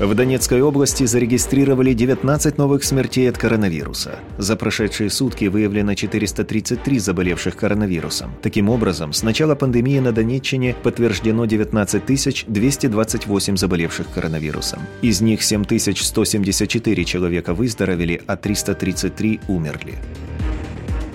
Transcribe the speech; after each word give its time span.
В 0.00 0.14
Донецкой 0.14 0.62
области 0.62 1.04
зарегистрировали 1.04 1.92
19 1.92 2.56
новых 2.56 2.84
смертей 2.84 3.28
от 3.28 3.36
коронавируса. 3.36 4.18
За 4.38 4.56
прошедшие 4.56 5.10
сутки 5.10 5.44
выявлено 5.44 5.94
433 5.94 6.98
заболевших 6.98 7.54
коронавирусом. 7.54 8.32
Таким 8.40 8.70
образом, 8.70 9.12
с 9.12 9.22
начала 9.22 9.54
пандемии 9.54 9.98
на 9.98 10.12
Донеччине 10.12 10.74
подтверждено 10.82 11.44
19 11.44 12.46
228 12.48 13.56
заболевших 13.58 14.10
коронавирусом. 14.10 14.80
Из 15.02 15.20
них 15.20 15.42
7174 15.42 17.04
человека 17.04 17.52
выздоровели, 17.52 18.22
а 18.26 18.38
333 18.38 19.40
умерли. 19.48 19.98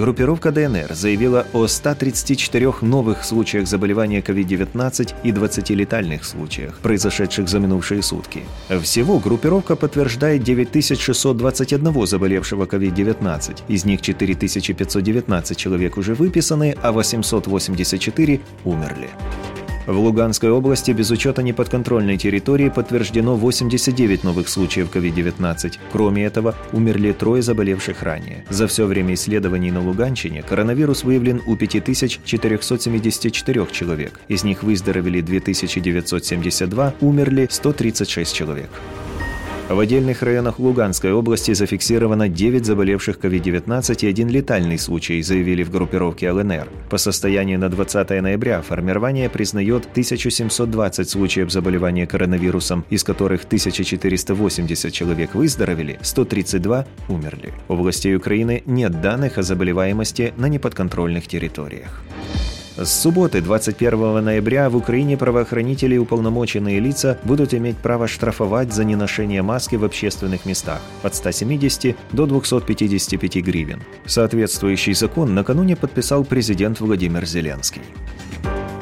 Группировка 0.00 0.50
ДНР 0.50 0.94
заявила 0.94 1.46
о 1.52 1.66
134 1.66 2.72
новых 2.80 3.22
случаях 3.22 3.68
заболевания 3.68 4.22
COVID-19 4.22 5.14
и 5.24 5.30
20 5.30 5.70
летальных 5.70 6.24
случаях, 6.24 6.78
произошедших 6.78 7.50
за 7.50 7.58
минувшие 7.58 8.00
сутки. 8.02 8.44
Всего 8.80 9.18
группировка 9.18 9.76
подтверждает 9.76 10.42
9621 10.42 12.06
заболевшего 12.06 12.64
COVID-19, 12.64 13.60
из 13.68 13.84
них 13.84 14.00
4519 14.00 15.58
человек 15.58 15.98
уже 15.98 16.14
выписаны, 16.14 16.74
а 16.80 16.92
884 16.92 18.40
умерли. 18.64 19.10
В 19.90 19.98
Луганской 19.98 20.52
области 20.52 20.92
без 20.92 21.10
учета 21.10 21.42
неподконтрольной 21.42 22.16
территории 22.16 22.68
подтверждено 22.68 23.34
89 23.34 24.22
новых 24.22 24.48
случаев 24.48 24.88
COVID-19. 24.94 25.78
Кроме 25.90 26.26
этого, 26.26 26.54
умерли 26.72 27.10
трое 27.10 27.42
заболевших 27.42 28.04
ранее. 28.04 28.44
За 28.50 28.68
все 28.68 28.86
время 28.86 29.14
исследований 29.14 29.72
на 29.72 29.82
Луганщине 29.82 30.44
коронавирус 30.44 31.02
выявлен 31.02 31.42
у 31.44 31.56
5474 31.56 33.66
человек. 33.72 34.20
Из 34.28 34.44
них 34.44 34.62
выздоровели 34.62 35.22
2972, 35.22 36.94
умерли 37.00 37.48
136 37.50 38.32
человек. 38.32 38.70
В 39.70 39.78
отдельных 39.78 40.22
районах 40.22 40.58
Луганской 40.58 41.12
области 41.12 41.54
зафиксировано 41.54 42.28
9 42.28 42.66
заболевших 42.66 43.18
COVID-19 43.18 43.98
и 44.04 44.08
один 44.08 44.28
летальный 44.28 44.80
случай, 44.80 45.22
заявили 45.22 45.62
в 45.62 45.70
группировке 45.70 46.32
ЛНР. 46.32 46.68
По 46.90 46.98
состоянию 46.98 47.56
на 47.56 47.68
20 47.68 48.10
ноября 48.20 48.62
формирование 48.62 49.30
признает 49.30 49.86
1720 49.92 51.08
случаев 51.08 51.52
заболевания 51.52 52.08
коронавирусом, 52.08 52.84
из 52.90 53.04
которых 53.04 53.44
1480 53.44 54.92
человек 54.92 55.36
выздоровели, 55.36 56.00
132 56.02 56.86
умерли. 57.08 57.54
В 57.68 57.74
области 57.74 58.12
Украины 58.12 58.64
нет 58.66 59.00
данных 59.00 59.38
о 59.38 59.44
заболеваемости 59.44 60.34
на 60.36 60.46
неподконтрольных 60.46 61.28
территориях. 61.28 62.02
С 62.76 63.02
субботы 63.02 63.40
21 63.40 64.24
ноября 64.24 64.70
в 64.70 64.76
Украине 64.76 65.16
правоохранители 65.16 65.96
и 65.96 65.98
уполномоченные 65.98 66.78
лица 66.78 67.18
будут 67.24 67.52
иметь 67.52 67.76
право 67.76 68.06
штрафовать 68.06 68.72
за 68.72 68.84
неношение 68.84 69.42
маски 69.42 69.74
в 69.74 69.84
общественных 69.84 70.46
местах 70.46 70.80
от 71.02 71.14
170 71.16 71.96
до 72.12 72.26
255 72.26 73.36
гривен. 73.44 73.82
Соответствующий 74.06 74.94
закон 74.94 75.34
накануне 75.34 75.74
подписал 75.74 76.24
президент 76.24 76.80
Владимир 76.80 77.26
Зеленский. 77.26 77.82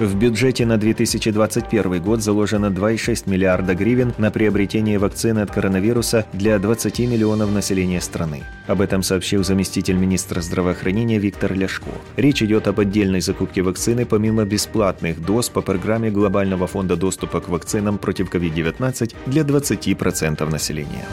В 0.00 0.14
бюджете 0.14 0.64
на 0.64 0.78
2021 0.78 2.00
год 2.00 2.22
заложено 2.22 2.66
2,6 2.66 3.28
миллиарда 3.28 3.74
гривен 3.74 4.14
на 4.16 4.30
приобретение 4.30 4.96
вакцины 4.96 5.40
от 5.40 5.50
коронавируса 5.50 6.24
для 6.32 6.56
20 6.60 7.00
миллионов 7.00 7.50
населения 7.50 8.00
страны. 8.00 8.44
Об 8.68 8.80
этом 8.80 9.02
сообщил 9.02 9.42
заместитель 9.42 9.96
министра 9.96 10.40
здравоохранения 10.40 11.18
Виктор 11.18 11.52
Ляшко. 11.52 11.90
Речь 12.16 12.42
идет 12.44 12.68
об 12.68 12.78
отдельной 12.78 13.20
закупке 13.20 13.62
вакцины 13.62 14.06
помимо 14.06 14.44
бесплатных 14.44 15.20
доз 15.20 15.48
по 15.48 15.62
программе 15.62 16.10
Глобального 16.10 16.68
фонда 16.68 16.94
доступа 16.94 17.40
к 17.40 17.48
вакцинам 17.48 17.98
против 17.98 18.32
COVID-19 18.32 19.14
для 19.26 19.42
20% 19.42 20.48
населения. 20.48 21.06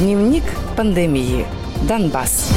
Дневник 0.00 0.44
пандемии. 0.76 1.46
Донбасс. 1.88 2.52